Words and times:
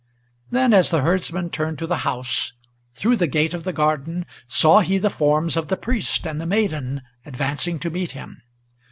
Then 0.49 0.73
as 0.73 0.89
the 0.89 1.01
herdsman 1.01 1.51
turned 1.51 1.77
to 1.77 1.85
the 1.85 1.97
house, 1.97 2.53
through 2.95 3.17
the 3.17 3.27
gate 3.27 3.53
of 3.53 3.65
the 3.65 3.71
garden 3.71 4.25
Saw 4.47 4.79
he 4.79 4.97
the 4.97 5.11
forms 5.11 5.55
of 5.55 5.67
the 5.67 5.77
priest 5.77 6.25
and 6.25 6.41
the 6.41 6.47
maiden 6.47 7.03
advancing 7.23 7.77
to 7.77 7.91
meet 7.91 8.09
him. 8.09 8.41